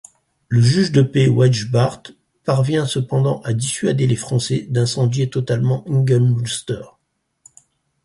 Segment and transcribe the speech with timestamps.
[0.47, 2.01] Le juge de paix Wagebaert
[2.43, 6.97] parvient cependant à dissuader les Français d'incendier totalement Ingelmunster.